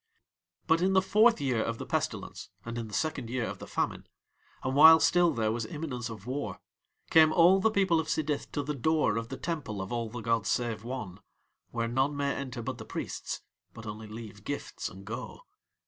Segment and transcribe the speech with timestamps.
[0.65, 3.67] But in the fourth year of the pestilence and in the second year of the
[3.67, 4.07] famine,
[4.63, 6.59] and while still there was imminence of war,
[7.11, 10.21] came all the people of Sidith to the door of the Temple of All the
[10.21, 11.19] gods save One,
[11.69, 13.41] where none may enter but the priests
[13.75, 15.41] but only leave gifts and go.